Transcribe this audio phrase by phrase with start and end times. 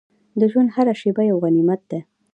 [0.39, 1.99] د ژوند هره شېبه یو غنیمت ده.